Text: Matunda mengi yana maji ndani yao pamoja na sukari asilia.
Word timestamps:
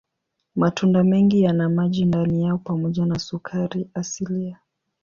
Matunda 0.55 1.03
mengi 1.03 1.41
yana 1.43 1.69
maji 1.69 2.05
ndani 2.05 2.43
yao 2.43 2.57
pamoja 2.57 3.05
na 3.05 3.19
sukari 3.19 3.89
asilia. 3.93 4.59